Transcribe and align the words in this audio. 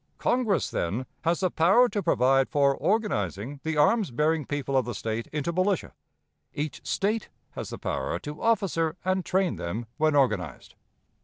'"Congress, 0.17 0.71
then, 0.71 1.05
has 1.25 1.41
the 1.41 1.51
power 1.51 1.87
to 1.87 2.01
provide 2.01 2.49
for 2.49 2.75
organizing 2.75 3.59
the 3.63 3.77
arms 3.77 4.09
bearing 4.09 4.45
people 4.47 4.75
of 4.75 4.83
the 4.83 4.95
State 4.95 5.27
into 5.27 5.53
militia. 5.53 5.93
Each 6.55 6.83
State 6.83 7.29
has 7.51 7.69
the 7.69 7.77
power 7.77 8.17
to 8.17 8.41
officer 8.41 8.95
and 9.05 9.23
train 9.23 9.57
them 9.57 9.85
when 9.97 10.15
organized. 10.15 10.73